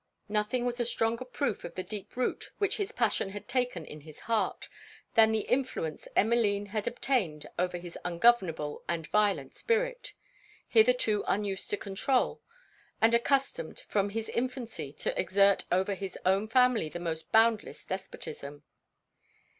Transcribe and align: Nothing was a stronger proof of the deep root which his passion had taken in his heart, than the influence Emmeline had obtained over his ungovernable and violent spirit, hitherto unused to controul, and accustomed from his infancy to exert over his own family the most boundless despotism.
Nothing 0.29 0.65
was 0.65 0.79
a 0.79 0.85
stronger 0.85 1.23
proof 1.25 1.63
of 1.63 1.75
the 1.75 1.83
deep 1.83 2.15
root 2.17 2.49
which 2.57 2.77
his 2.77 2.91
passion 2.91 3.29
had 3.29 3.47
taken 3.47 3.85
in 3.85 4.01
his 4.01 4.21
heart, 4.21 4.67
than 5.13 5.31
the 5.31 5.41
influence 5.41 6.07
Emmeline 6.15 6.65
had 6.65 6.87
obtained 6.87 7.45
over 7.59 7.77
his 7.77 7.99
ungovernable 8.03 8.83
and 8.89 9.05
violent 9.11 9.53
spirit, 9.53 10.13
hitherto 10.67 11.23
unused 11.27 11.69
to 11.69 11.77
controul, 11.77 12.41
and 12.99 13.13
accustomed 13.13 13.81
from 13.81 14.09
his 14.09 14.27
infancy 14.29 14.91
to 14.93 15.15
exert 15.21 15.65
over 15.71 15.93
his 15.93 16.17
own 16.25 16.47
family 16.47 16.89
the 16.89 16.99
most 16.99 17.31
boundless 17.31 17.85
despotism. 17.85 18.63